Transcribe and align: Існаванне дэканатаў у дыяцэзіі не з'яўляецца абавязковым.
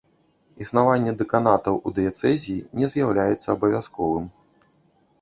Існаванне 0.63 1.11
дэканатаў 1.19 1.77
у 1.87 1.95
дыяцэзіі 1.99 2.59
не 2.81 2.91
з'яўляецца 2.97 3.47
абавязковым. 3.59 4.25